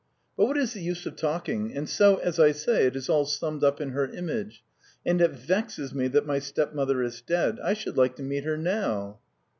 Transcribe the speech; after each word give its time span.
But 0.35 0.47
what 0.47 0.57
is 0.57 0.73
the 0.73 0.81
use 0.81 1.05
of 1.05 1.15
talking! 1.15 1.77
And 1.77 1.87
so, 1.87 2.15
as 2.15 2.39
I 2.39 2.53
say, 2.53 2.87
it 2.87 2.95
is 2.95 3.07
all 3.07 3.23
summed 3.23 3.63
up 3.63 3.79
in 3.79 3.91
her 3.91 4.07
image.... 4.09 4.63
And 5.05 5.21
it 5.21 5.29
vexes 5.29 5.93
me 5.93 6.07
that 6.07 6.25
my 6.25 6.39
stepmother 6.39 7.03
is 7.03 7.21
dead. 7.21 7.59
I 7.63 7.73
should 7.75 7.97
like 7.97 8.15
to 8.15 8.23
meet 8.23 8.43
her 8.43 8.57
now!" 8.57 9.19